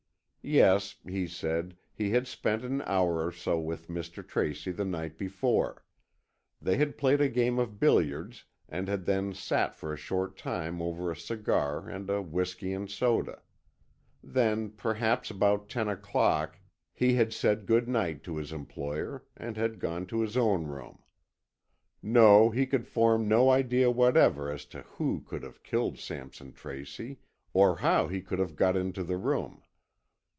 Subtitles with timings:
[0.43, 4.27] Yes, he said, he had spent an hour or so with Mr.
[4.27, 5.85] Tracy the night before.
[6.59, 10.81] They had played a game of billiards and had then sat for a short time
[10.81, 13.43] over a cigar and a whisky and soda.
[14.23, 16.57] Then, perhaps about ten o'clock,
[16.91, 21.03] he had said good night to his employer and had gone to his own room.
[22.01, 27.19] No, he could form no idea whatever as to who could have killed Sampson Tracy,
[27.53, 29.61] or how he could have got into the room.